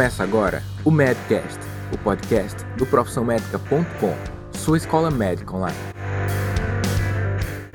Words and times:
Começa 0.00 0.22
agora 0.22 0.62
o 0.82 0.90
Medcast, 0.90 1.58
o 1.92 1.98
podcast 1.98 2.64
do 2.78 2.86
profissãomédica.com, 2.86 4.14
sua 4.58 4.78
escola 4.78 5.10
médica 5.10 5.54
online. 5.54 5.76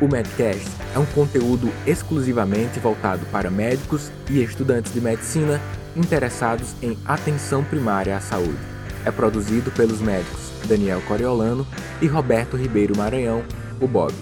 O 0.01 0.07
Medcast 0.07 0.67
é 0.95 0.97
um 0.97 1.05
conteúdo 1.05 1.71
exclusivamente 1.85 2.79
voltado 2.79 3.27
para 3.27 3.51
médicos 3.51 4.11
e 4.27 4.41
estudantes 4.41 4.91
de 4.91 4.99
medicina 4.99 5.61
interessados 5.95 6.73
em 6.81 6.97
atenção 7.05 7.63
primária 7.63 8.17
à 8.17 8.19
saúde. 8.19 8.57
É 9.05 9.11
produzido 9.11 9.69
pelos 9.69 10.01
médicos 10.01 10.51
Daniel 10.67 11.03
Coriolano 11.07 11.63
e 12.01 12.07
Roberto 12.07 12.57
Ribeiro 12.57 12.97
Maranhão, 12.97 13.43
o 13.79 13.87
Bob. 13.87 14.15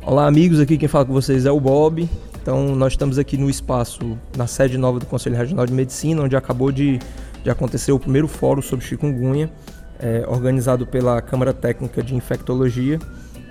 Olá, 0.00 0.28
amigos. 0.28 0.60
Aqui 0.60 0.78
quem 0.78 0.86
fala 0.86 1.04
com 1.04 1.12
vocês 1.12 1.44
é 1.44 1.50
o 1.50 1.58
Bob. 1.58 2.08
Então, 2.46 2.76
nós 2.76 2.92
estamos 2.92 3.18
aqui 3.18 3.36
no 3.36 3.50
espaço, 3.50 4.16
na 4.36 4.46
sede 4.46 4.78
nova 4.78 5.00
do 5.00 5.06
Conselho 5.06 5.34
Regional 5.34 5.66
de 5.66 5.72
Medicina, 5.72 6.22
onde 6.22 6.36
acabou 6.36 6.70
de, 6.70 7.00
de 7.42 7.50
acontecer 7.50 7.90
o 7.90 7.98
primeiro 7.98 8.28
fórum 8.28 8.62
sobre 8.62 8.84
chikungunya, 8.84 9.50
é, 9.98 10.24
organizado 10.28 10.86
pela 10.86 11.20
Câmara 11.20 11.52
Técnica 11.52 12.04
de 12.04 12.14
Infectologia, 12.14 13.00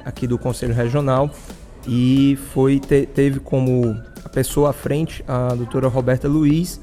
aqui 0.06 0.26
do 0.26 0.38
Conselho 0.38 0.74
Regional. 0.74 1.30
E 1.86 2.40
foi 2.54 2.80
te, 2.80 3.06
teve 3.06 3.42
como 3.42 4.02
a 4.24 4.30
pessoa 4.30 4.70
à 4.70 4.74
frente 4.74 5.22
a 5.28 5.54
doutora 5.54 5.90
Roberta 5.90 6.30
Luiz. 6.30 6.80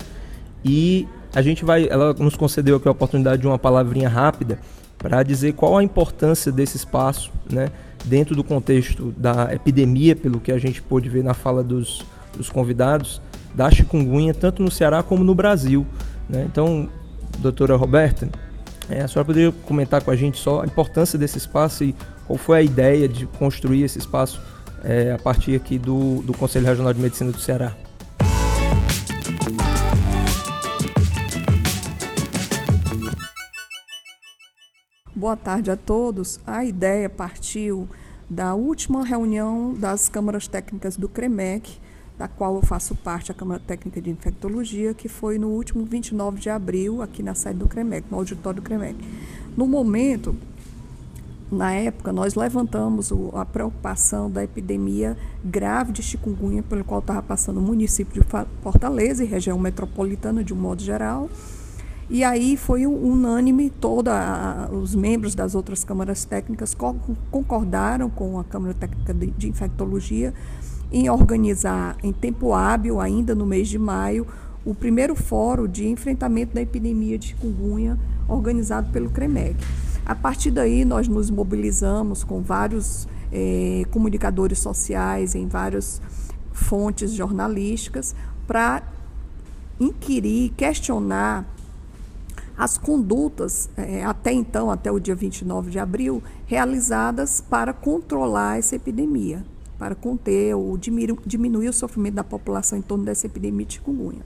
E 0.63 1.09
a 1.35 1.41
gente 1.41 1.65
vai, 1.65 1.89
ela 1.89 2.13
nos 2.13 2.37
concedeu 2.37 2.77
aqui 2.77 2.89
a 2.89 2.91
oportunidade 2.91 3.41
de 3.41 3.49
uma 3.49 3.59
palavrinha 3.59 4.11
rápida 4.11 4.59
para 4.99 5.23
dizer 5.23 5.55
qual 5.55 5.79
a 5.79 5.83
importância 5.83 6.53
desse 6.53 6.77
espaço, 6.77 7.33
né? 7.51 7.71
Dentro 8.05 8.35
do 8.35 8.43
contexto 8.43 9.15
da 9.17 9.53
epidemia, 9.53 10.17
pelo 10.17 10.41
que 10.41 10.53
a 10.53 10.59
gente 10.59 10.83
pôde 10.83 11.09
ver 11.09 11.23
na 11.23 11.35
fala 11.35 11.63
dos, 11.63 12.05
dos 12.37 12.51
convidados, 12.51 13.21
da 13.55 13.71
chikungunya, 13.71 14.35
tanto 14.35 14.63
no 14.63 14.71
Ceará 14.71 15.03
como 15.03 15.23
no 15.23 15.35
Brasil. 15.35 15.87
Né? 16.29 16.47
Então, 16.51 16.89
doutora 17.39 17.77
Roberta, 17.77 18.29
é, 18.89 19.03
a 19.03 19.09
senhora 19.09 19.25
poderia 19.25 19.53
comentar 19.65 20.03
com 20.03 20.11
a 20.11 20.17
gente 20.17 20.39
só 20.39 20.63
a 20.63 20.67
importância 20.67 21.19
desse 21.19 21.39
espaço 21.39 21.85
e 21.85 21.95
qual 22.27 22.39
foi 22.39 22.59
a 22.59 22.63
ideia 22.63 23.09
de 23.09 23.27
construir 23.27 23.83
esse 23.83 23.99
espaço 23.99 24.41
é, 24.85 25.13
a 25.13 25.19
partir 25.19 25.55
aqui 25.55 25.79
do, 25.79 26.23
do 26.23 26.33
Conselho 26.33 26.67
Regional 26.67 26.93
de 26.93 27.01
Medicina 27.01 27.31
do 27.31 27.39
Ceará? 27.39 27.73
Boa 35.23 35.37
tarde 35.37 35.71
a 35.71 35.77
todos. 35.77 36.41
A 36.45 36.65
ideia 36.65 37.09
partiu 37.09 37.89
da 38.29 38.57
última 38.57 39.05
reunião 39.05 39.73
das 39.73 40.09
câmaras 40.09 40.49
técnicas 40.49 40.97
do 40.97 41.09
CREMEC, 41.09 41.79
da 42.19 42.27
qual 42.27 42.57
eu 42.57 42.63
faço 42.63 42.97
parte, 42.97 43.31
a 43.31 43.35
Câmara 43.35 43.63
Técnica 43.65 44.03
de 44.03 44.11
Infectologia, 44.11 44.93
que 44.93 45.09
foi 45.09 45.39
no 45.39 45.51
último 45.51 45.85
29 45.85 46.41
de 46.41 46.51
abril, 46.51 47.01
aqui 47.01 47.23
na 47.23 47.37
sede 47.37 47.61
do 47.61 47.69
CREMEC, 47.69 48.09
no 48.11 48.17
auditório 48.17 48.61
do 48.61 48.65
CREMEC. 48.65 48.97
No 49.57 49.65
momento, 49.65 50.35
na 51.53 51.73
época, 51.73 52.13
nós 52.13 52.35
levantamos 52.35 53.13
a 53.33 53.45
preocupação 53.45 54.29
da 54.29 54.43
epidemia 54.43 55.17
grave 55.45 55.93
de 55.93 56.03
chikungunya, 56.03 56.65
pelo 56.65 56.83
qual 56.83 56.99
estava 56.99 57.23
passando 57.23 57.59
o 57.59 57.63
município 57.63 58.21
de 58.21 58.29
Fortaleza 58.61 59.23
e 59.23 59.27
região 59.29 59.57
metropolitana 59.57 60.43
de 60.43 60.53
um 60.53 60.57
modo 60.57 60.83
geral, 60.83 61.31
e 62.13 62.23
aí 62.23 62.59
foi 62.59 62.87
unânime, 62.87 63.71
todos 63.71 64.13
os 64.71 64.95
membros 64.95 65.35
das 65.35 65.55
outras 65.55 65.83
câmaras 65.83 66.27
técnicas 66.27 66.77
concordaram 67.31 68.11
com 68.11 68.39
a 68.39 68.45
Câmara 68.45 68.75
Técnica 68.75 69.15
de 69.15 69.49
Infectologia 69.49 70.35
em 70.93 71.09
organizar 71.09 71.97
em 72.03 72.13
tempo 72.13 72.53
hábil, 72.53 73.01
ainda 73.01 73.35
no 73.35 73.47
mês 73.47 73.67
de 73.67 73.79
maio, 73.79 74.27
o 74.63 74.75
primeiro 74.75 75.17
fórum 75.17 75.67
de 75.67 75.89
enfrentamento 75.89 76.55
da 76.55 76.61
epidemia 76.61 77.17
de 77.17 77.29
chikungunya 77.29 77.99
organizado 78.29 78.93
pelo 78.93 79.09
CREMEC. 79.09 79.57
A 80.05 80.15
partir 80.15 80.51
daí, 80.51 80.85
nós 80.85 81.09
nos 81.09 81.31
mobilizamos 81.31 82.23
com 82.23 82.43
vários 82.43 83.09
eh, 83.33 83.85
comunicadores 83.91 84.59
sociais, 84.59 85.35
em 85.35 85.49
várias 85.49 86.03
fontes 86.53 87.15
jornalísticas, 87.15 88.15
para 88.47 88.83
inquirir, 89.81 90.51
questionar 90.51 91.52
as 92.57 92.77
condutas, 92.77 93.71
é, 93.77 94.05
até 94.05 94.33
então, 94.33 94.71
até 94.71 94.91
o 94.91 95.01
dia 95.01 95.15
29 95.15 95.71
de 95.71 95.79
abril, 95.79 96.23
realizadas 96.47 97.41
para 97.41 97.73
controlar 97.73 98.59
essa 98.59 98.77
epidemia, 98.77 99.45
para 99.79 99.95
conter 99.95 100.55
ou 100.55 100.77
diminuir 100.77 101.69
o 101.69 101.73
sofrimento 101.73 102.15
da 102.15 102.25
população 102.25 102.79
em 102.79 102.83
torno 102.83 103.05
dessa 103.05 103.27
epidemia 103.27 103.67
de 103.67 103.75
chikungunya. 103.75 104.23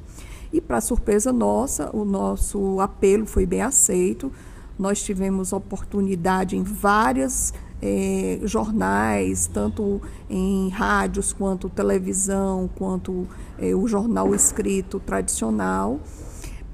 E, 0.53 0.61
para 0.61 0.81
surpresa 0.81 1.33
nossa, 1.33 1.95
o 1.95 2.05
nosso 2.05 2.81
apelo 2.81 3.27
foi 3.27 3.47
bem 3.47 3.63
aceito. 3.63 4.31
Nós 4.79 5.03
tivemos 5.03 5.53
oportunidade 5.53 6.57
em 6.57 6.63
várias 6.63 7.53
é, 7.81 8.41
jornais, 8.45 9.47
tanto 9.47 10.01
em 10.29 10.69
rádios 10.69 11.33
quanto 11.33 11.69
televisão, 11.69 12.69
quanto 12.75 13.27
é, 13.59 13.75
o 13.75 13.87
jornal 13.87 14.35
escrito 14.35 15.01
tradicional, 15.01 16.01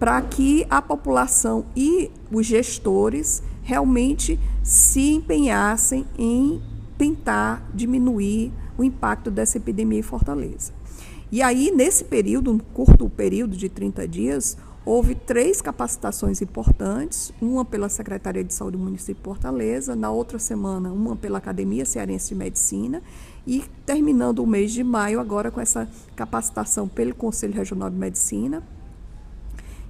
para 0.03 0.21
que 0.21 0.67
a 0.69 0.83
população 0.83 1.65
e 1.77 2.11
os 2.29 2.45
gestores 2.45 3.41
realmente 3.63 4.37
se 4.61 5.13
empenhassem 5.13 6.05
em 6.19 6.61
tentar 6.99 7.65
diminuir 7.73 8.53
o 8.77 8.83
impacto 8.83 9.31
dessa 9.31 9.59
epidemia 9.59 10.01
em 10.01 10.03
Fortaleza. 10.03 10.73
E 11.31 11.41
aí, 11.41 11.71
nesse 11.71 12.03
período, 12.03 12.51
um 12.51 12.59
curto 12.59 13.09
período 13.09 13.57
de 13.57 13.69
30 13.69 14.09
dias, 14.09 14.57
houve 14.85 15.15
três 15.15 15.63
capacitações 15.63 16.43
importantes, 16.43 17.33
uma 17.41 17.65
pela 17.65 17.89
Secretaria 17.89 18.43
de 18.43 18.53
Saúde 18.53 18.77
do 18.77 18.83
município 18.83 19.23
de 19.23 19.25
Fortaleza, 19.25 19.95
na 19.95 20.11
outra 20.11 20.41
semana 20.41 20.93
uma 20.93 21.15
pela 21.15 21.39
Academia 21.39 21.85
Cearense 21.85 22.31
de 22.31 22.35
Medicina 22.35 23.01
e 23.47 23.63
terminando 23.87 24.41
o 24.41 24.49
mês 24.49 24.73
de 24.73 24.83
maio 24.83 25.21
agora 25.21 25.49
com 25.53 25.61
essa 25.61 25.89
capacitação 26.17 26.89
pelo 26.89 27.15
Conselho 27.15 27.55
Regional 27.55 27.89
de 27.89 27.97
Medicina 27.97 28.65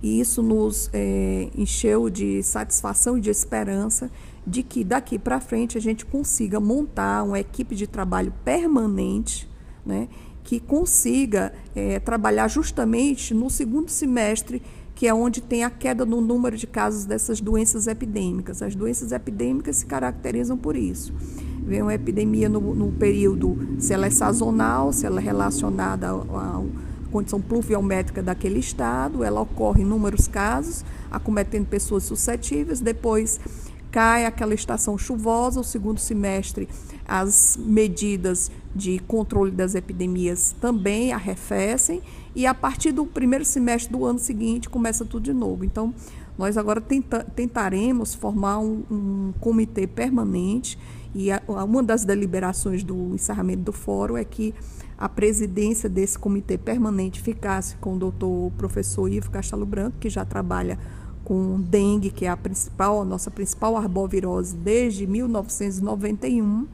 e 0.03 0.21
isso 0.21 0.43
nos 0.43 0.91
é, 0.93 1.49
encheu 1.57 2.11
de 2.11 2.43
satisfação 2.43 3.17
e 3.17 3.21
de 3.21 3.31
esperança 3.31 4.11
de 4.45 4.63
que 4.63 4.83
daqui 4.83 5.19
para 5.19 5.41
frente 5.41 5.79
a 5.79 5.81
gente 5.81 6.05
consiga 6.05 6.59
montar 6.59 7.23
uma 7.23 7.39
equipe 7.39 7.77
de 7.77 7.87
trabalho 7.87 8.33
permanente, 8.45 9.49
né, 9.87 10.09
que 10.43 10.59
consiga 10.59 11.53
é, 11.75 12.01
trabalhar 12.01 12.49
justamente 12.49 13.33
no 13.33 13.49
segundo 13.49 13.89
semestre, 13.89 14.61
que 14.95 15.07
é 15.07 15.15
onde 15.15 15.41
tem 15.41 15.62
a 15.62 15.71
queda 15.71 16.05
no 16.05 16.21
número 16.21 16.57
de 16.57 16.67
casos 16.67 17.05
dessas 17.05 17.41
doenças 17.41 17.87
epidêmicas. 17.87 18.61
As 18.61 18.75
doenças 18.75 19.12
epidêmicas 19.12 19.77
se 19.77 19.87
caracterizam 19.87 20.59
por 20.59 20.77
isso. 20.77 21.15
Vem 21.65 21.81
uma 21.81 21.95
epidemia 21.95 22.49
no, 22.49 22.75
no 22.75 22.91
período, 22.91 23.57
se 23.79 23.95
ela 23.95 24.07
é 24.07 24.11
sazonal, 24.11 24.93
se 24.93 25.07
ela 25.07 25.21
é 25.21 25.25
relacionada 25.25 26.09
ao, 26.09 26.37
ao 26.37 26.67
condição 27.12 27.41
pluviométrica 27.41 28.23
daquele 28.23 28.59
estado, 28.59 29.23
ela 29.23 29.41
ocorre 29.41 29.83
em 29.83 29.84
inúmeros 29.84 30.27
casos, 30.27 30.84
acometendo 31.11 31.67
pessoas 31.67 32.05
suscetíveis, 32.05 32.81
depois 32.81 33.39
cai 33.91 34.25
aquela 34.25 34.55
estação 34.55 34.97
chuvosa, 34.97 35.61
o 35.61 35.65
segundo 35.65 36.00
semestre 36.00 36.67
as 37.06 37.59
medidas 37.59 38.50
de 38.75 38.99
controle 39.00 39.50
das 39.50 39.75
epidemias 39.75 40.55
também 40.61 41.12
arrefecem 41.12 42.00
e 42.34 42.47
a 42.47 42.55
partir 42.55 42.93
do 42.93 43.05
primeiro 43.05 43.44
semestre 43.44 43.93
do 43.93 44.05
ano 44.05 44.19
seguinte 44.19 44.71
começa 44.71 45.05
tudo 45.05 45.25
de 45.25 45.33
novo. 45.34 45.65
Então, 45.65 45.93
nós 46.39 46.56
agora 46.56 46.81
tenta, 46.81 47.23
tentaremos 47.37 48.15
formar 48.15 48.61
um, 48.61 48.83
um 48.91 49.34
comitê 49.41 49.87
permanente 49.87 50.79
e 51.15 51.31
a, 51.31 51.43
uma 51.47 51.83
das 51.83 52.05
deliberações 52.05 52.83
do 52.83 53.15
encerramento 53.15 53.62
do 53.62 53.73
fórum 53.73 54.17
é 54.17 54.25
que 54.25 54.55
a 54.97 55.09
presidência 55.09 55.88
desse 55.88 56.19
comitê 56.19 56.56
permanente 56.56 57.20
ficasse 57.20 57.76
com 57.76 57.94
o 57.94 57.99
doutor 57.99 58.53
professor 58.53 59.11
Ivo 59.11 59.31
Castelo 59.31 59.67
Branco, 59.67 59.99
que 59.99 60.09
já 60.09 60.25
trabalha 60.25 60.79
com 61.25 61.61
dengue, 61.61 62.11
que 62.11 62.25
é 62.25 62.29
a 62.29 62.37
principal, 62.37 63.03
a 63.03 63.05
nossa 63.05 63.31
principal 63.31 63.76
arbovirose 63.76 64.55
desde 64.55 65.06
1991, 65.06 66.67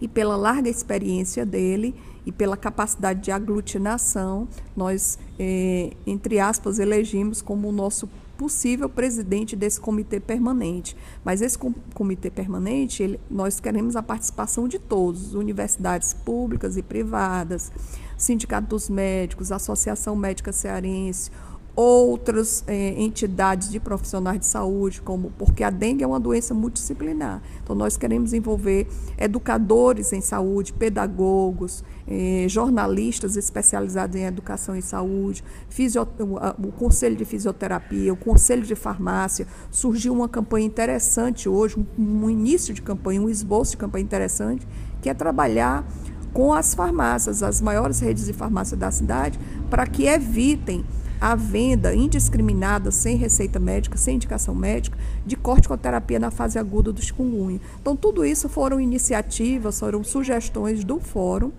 e 0.00 0.08
pela 0.08 0.36
larga 0.36 0.68
experiência 0.68 1.44
dele 1.44 1.94
e 2.24 2.32
pela 2.32 2.56
capacidade 2.56 3.20
de 3.20 3.30
aglutinação, 3.30 4.48
nós, 4.76 5.18
eh, 5.38 5.92
entre 6.06 6.38
aspas, 6.38 6.78
elegimos 6.78 7.42
como 7.42 7.68
o 7.68 7.72
nosso 7.72 8.08
possível 8.40 8.88
presidente 8.88 9.54
desse 9.54 9.78
comitê 9.78 10.18
permanente. 10.18 10.96
Mas 11.22 11.42
esse 11.42 11.58
comitê 11.92 12.30
permanente, 12.30 13.02
ele, 13.02 13.20
nós 13.30 13.60
queremos 13.60 13.96
a 13.96 14.02
participação 14.02 14.66
de 14.66 14.78
todos, 14.78 15.34
universidades 15.34 16.14
públicas 16.14 16.78
e 16.78 16.82
privadas, 16.82 17.70
Sindicato 18.16 18.68
dos 18.68 18.88
Médicos, 18.88 19.52
Associação 19.52 20.16
Médica 20.16 20.52
Cearense, 20.52 21.30
outras 21.74 22.64
eh, 22.66 22.94
entidades 22.98 23.70
de 23.70 23.78
profissionais 23.78 24.40
de 24.40 24.46
saúde, 24.46 25.00
como 25.00 25.32
porque 25.38 25.62
a 25.62 25.70
dengue 25.70 26.02
é 26.02 26.06
uma 26.06 26.20
doença 26.20 26.52
multidisciplinar. 26.52 27.42
Então 27.62 27.74
nós 27.76 27.96
queremos 27.96 28.32
envolver 28.32 28.88
educadores 29.16 30.12
em 30.12 30.20
saúde, 30.20 30.72
pedagogos, 30.72 31.84
eh, 32.06 32.46
jornalistas 32.48 33.36
especializados 33.36 34.16
em 34.16 34.24
educação 34.24 34.76
e 34.76 34.82
saúde, 34.82 35.44
fisio, 35.68 36.06
o, 36.18 36.68
o 36.68 36.72
conselho 36.72 37.16
de 37.16 37.24
fisioterapia, 37.24 38.12
o 38.12 38.16
conselho 38.16 38.62
de 38.62 38.74
farmácia. 38.74 39.46
Surgiu 39.70 40.12
uma 40.12 40.28
campanha 40.28 40.66
interessante 40.66 41.48
hoje, 41.48 41.76
um, 41.78 42.24
um 42.24 42.30
início 42.30 42.74
de 42.74 42.82
campanha, 42.82 43.20
um 43.20 43.28
esboço 43.28 43.72
de 43.72 43.76
campanha 43.76 44.04
interessante, 44.04 44.66
que 45.00 45.08
é 45.08 45.14
trabalhar 45.14 45.86
com 46.32 46.52
as 46.52 46.74
farmácias, 46.74 47.42
as 47.42 47.60
maiores 47.60 48.00
redes 48.00 48.26
de 48.26 48.32
farmácia 48.32 48.76
da 48.76 48.90
cidade, 48.90 49.38
para 49.68 49.86
que 49.86 50.06
evitem 50.06 50.84
a 51.20 51.34
venda 51.34 51.94
indiscriminada, 51.94 52.90
sem 52.90 53.16
receita 53.16 53.60
médica, 53.60 53.98
sem 53.98 54.16
indicação 54.16 54.54
médica, 54.54 54.96
de 55.26 55.36
corticoterapia 55.36 56.18
na 56.18 56.30
fase 56.30 56.58
aguda 56.58 56.92
do 56.92 57.02
chikungunya. 57.02 57.60
Então, 57.80 57.94
tudo 57.94 58.24
isso 58.24 58.48
foram 58.48 58.80
iniciativas, 58.80 59.78
foram 59.78 60.02
sugestões 60.02 60.82
do 60.82 60.98
fórum 60.98 61.52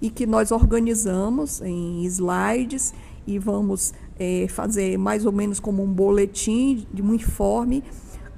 e 0.00 0.08
que 0.08 0.24
nós 0.24 0.52
organizamos 0.52 1.60
em 1.60 2.04
slides 2.04 2.94
e 3.26 3.38
vamos 3.38 3.92
é, 4.18 4.46
fazer 4.48 4.96
mais 4.96 5.26
ou 5.26 5.32
menos 5.32 5.58
como 5.58 5.82
um 5.82 5.92
boletim 5.92 6.86
de 6.94 7.02
um 7.02 7.12
informe 7.12 7.82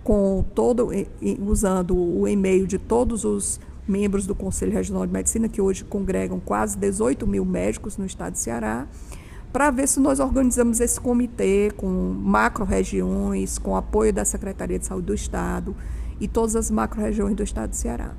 com 0.02 0.44
todo 0.54 0.88
usando 1.46 1.94
o 1.94 2.26
e-mail 2.26 2.66
de 2.66 2.78
todos 2.78 3.24
os 3.24 3.60
membros 3.86 4.26
do 4.26 4.34
Conselho 4.34 4.72
Regional 4.72 5.06
de 5.06 5.12
Medicina 5.12 5.48
que 5.48 5.60
hoje 5.60 5.84
congregam 5.84 6.40
quase 6.40 6.78
18 6.78 7.26
mil 7.26 7.44
médicos 7.44 7.96
no 7.98 8.06
estado 8.06 8.32
de 8.32 8.38
Ceará 8.38 8.88
para 9.52 9.70
ver 9.70 9.88
se 9.88 9.98
nós 9.98 10.20
organizamos 10.20 10.80
esse 10.80 11.00
comitê 11.00 11.72
com 11.76 11.88
macro-regiões, 11.88 13.58
com 13.58 13.76
apoio 13.76 14.12
da 14.12 14.24
Secretaria 14.24 14.78
de 14.78 14.86
Saúde 14.86 15.06
do 15.06 15.14
Estado 15.14 15.74
e 16.20 16.28
todas 16.28 16.54
as 16.54 16.70
macro-regiões 16.70 17.34
do 17.34 17.42
Estado 17.42 17.70
de 17.70 17.76
Ceará. 17.76 18.12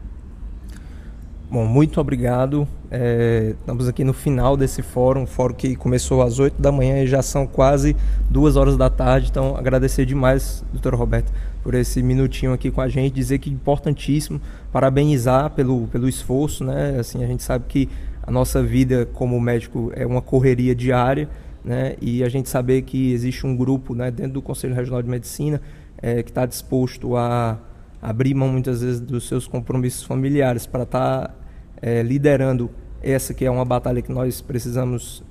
Bom, 1.52 1.66
muito 1.66 2.00
obrigado. 2.00 2.66
É, 2.90 3.56
estamos 3.60 3.86
aqui 3.86 4.06
no 4.06 4.14
final 4.14 4.56
desse 4.56 4.82
fórum, 4.82 5.26
fórum 5.26 5.54
que 5.54 5.76
começou 5.76 6.22
às 6.22 6.40
8 6.40 6.62
da 6.62 6.72
manhã 6.72 7.04
e 7.04 7.08
já 7.08 7.22
são 7.22 7.46
quase 7.46 7.94
duas 8.30 8.56
horas 8.56 8.78
da 8.78 8.90
tarde. 8.90 9.28
Então, 9.30 9.58
agradecer 9.58 10.06
demais, 10.06 10.64
doutor 10.72 10.96
Roberto, 10.96 11.30
por 11.62 11.74
esse 11.74 12.02
minutinho 12.02 12.54
aqui 12.54 12.72
com 12.72 12.80
a 12.80 12.88
gente, 12.88 13.14
dizer 13.14 13.40
que 13.40 13.50
é 13.50 13.54
importantíssimo, 13.54 14.40
parabenizar 14.72 15.50
pelo, 15.50 15.88
pelo 15.88 16.08
esforço, 16.08 16.64
né? 16.64 16.96
Assim, 16.98 17.22
a 17.22 17.28
gente 17.28 17.44
sabe 17.44 17.66
que 17.68 17.90
a 18.24 18.32
nossa 18.32 18.62
vida 18.62 19.06
como 19.14 19.40
médico 19.40 19.92
é 19.96 20.06
uma 20.06 20.22
correria 20.22 20.76
diária, 20.76 21.28
né? 21.64 21.96
E 22.02 22.24
a 22.24 22.30
gente 22.30 22.50
saber 22.50 22.82
que 22.84 23.12
existe 23.12 23.46
um 23.46 23.56
grupo, 23.56 23.94
né, 23.94 24.10
dentro 24.10 24.34
do 24.34 24.42
Conselho 24.42 24.74
Regional 24.74 25.02
de 25.02 25.10
Medicina, 25.10 25.62
é, 26.02 26.24
que 26.24 26.32
está 26.32 26.46
disposto 26.46 27.16
a 27.16 27.60
abrir 28.02 28.34
mão 28.34 28.48
muitas 28.48 28.82
vezes 28.82 29.00
dos 29.00 29.28
seus 29.28 29.48
compromissos 29.48 30.04
familiares 30.04 30.66
para 30.66 30.84
estar 30.84 31.28
tá, 31.28 31.36
é, 31.82 32.02
liderando 32.02 32.72
essa 33.02 33.34
que 33.34 33.46
é 33.46 33.52
uma 33.52 33.66
batalha 33.66 34.02
que 34.02 34.12
nós 34.12 34.42
precisamos 34.42 35.24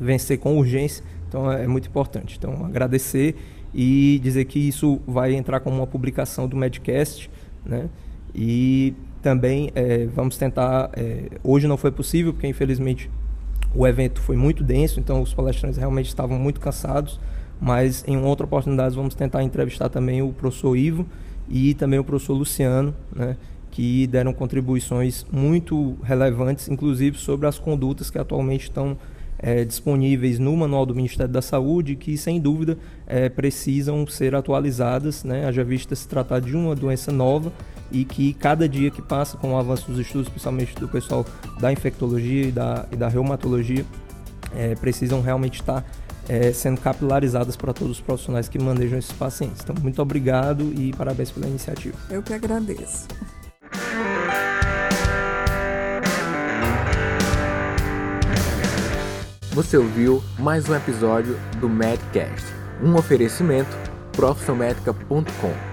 vencer 0.00 0.38
com 0.38 0.56
urgência. 0.56 1.04
Então 1.28 1.50
é, 1.50 1.64
é 1.64 1.66
muito 1.66 1.88
importante. 1.88 2.36
Então 2.38 2.64
agradecer 2.64 3.36
e 3.74 4.18
dizer 4.22 4.46
que 4.46 4.58
isso 4.58 5.00
vai 5.06 5.34
entrar 5.34 5.60
como 5.60 5.76
uma 5.76 5.86
publicação 5.86 6.48
do 6.48 6.56
Medcast, 6.56 7.30
né? 7.64 7.88
E 8.34 8.94
também 9.22 9.70
é, 9.74 10.06
vamos 10.06 10.36
tentar. 10.36 10.90
É, 10.94 11.28
hoje 11.42 11.66
não 11.66 11.76
foi 11.76 11.90
possível, 11.90 12.32
porque 12.32 12.46
infelizmente 12.46 13.10
o 13.74 13.86
evento 13.86 14.20
foi 14.20 14.36
muito 14.36 14.64
denso, 14.64 14.98
então 14.98 15.20
os 15.20 15.34
palestrantes 15.34 15.78
realmente 15.78 16.06
estavam 16.06 16.38
muito 16.38 16.60
cansados. 16.60 17.20
Mas 17.60 18.04
em 18.06 18.16
outra 18.16 18.46
oportunidade 18.46 18.94
vamos 18.94 19.14
tentar 19.14 19.42
entrevistar 19.42 19.88
também 19.88 20.22
o 20.22 20.32
professor 20.32 20.76
Ivo 20.76 21.04
e 21.48 21.74
também 21.74 21.98
o 21.98 22.04
professor 22.04 22.34
Luciano, 22.34 22.94
né, 23.14 23.36
que 23.70 24.06
deram 24.06 24.32
contribuições 24.32 25.26
muito 25.30 25.96
relevantes, 26.02 26.68
inclusive 26.68 27.18
sobre 27.18 27.46
as 27.48 27.58
condutas 27.58 28.10
que 28.10 28.18
atualmente 28.18 28.64
estão 28.64 28.96
é, 29.38 29.64
disponíveis 29.64 30.38
no 30.38 30.56
Manual 30.56 30.84
do 30.84 30.94
Ministério 30.94 31.32
da 31.32 31.42
Saúde, 31.42 31.94
que 31.94 32.16
sem 32.16 32.40
dúvida 32.40 32.76
é, 33.06 33.28
precisam 33.28 34.06
ser 34.06 34.34
atualizadas, 34.34 35.24
né, 35.24 35.46
haja 35.46 35.62
vista 35.62 35.94
se 35.94 36.08
tratar 36.08 36.40
de 36.40 36.56
uma 36.56 36.74
doença 36.74 37.12
nova 37.12 37.52
e 37.90 38.04
que 38.04 38.34
cada 38.34 38.68
dia 38.68 38.90
que 38.90 39.00
passa 39.00 39.36
com 39.36 39.52
o 39.52 39.56
avanço 39.56 39.90
dos 39.90 40.00
estudos, 40.00 40.28
principalmente 40.28 40.74
do 40.74 40.88
pessoal 40.88 41.24
da 41.60 41.72
infectologia 41.72 42.46
e 42.46 42.52
da, 42.52 42.86
e 42.92 42.96
da 42.96 43.08
reumatologia, 43.08 43.84
é, 44.54 44.74
precisam 44.74 45.20
realmente 45.20 45.60
estar 45.60 45.84
é, 46.28 46.52
sendo 46.52 46.80
capilarizadas 46.80 47.56
para 47.56 47.72
todos 47.72 47.98
os 47.98 48.00
profissionais 48.00 48.48
que 48.48 48.58
manejam 48.58 48.98
esses 48.98 49.12
pacientes. 49.12 49.62
Então, 49.62 49.74
muito 49.80 50.00
obrigado 50.02 50.72
e 50.76 50.92
parabéns 50.92 51.30
pela 51.30 51.46
iniciativa. 51.46 51.96
Eu 52.10 52.22
que 52.22 52.34
agradeço. 52.34 53.06
Você 59.58 59.76
ouviu 59.76 60.22
mais 60.38 60.68
um 60.68 60.76
episódio 60.76 61.36
do 61.60 61.68
Medcast, 61.68 62.46
um 62.80 62.94
oferecimento 62.94 63.76
profissionmedica.com 64.12 65.67